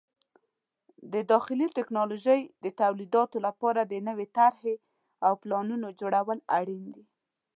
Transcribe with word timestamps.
د 1.13 1.15
داخلي 1.31 1.67
ټکنالوژۍ 1.77 2.41
د 2.63 2.65
تولیداتو 2.81 3.37
لپاره 3.47 3.81
د 3.85 3.93
نوې 4.07 4.27
طرحې 4.37 4.75
او 5.25 5.33
پلانونو 5.41 5.87
جوړول 5.99 6.39
اړین 6.59 6.85
دي. 6.95 7.05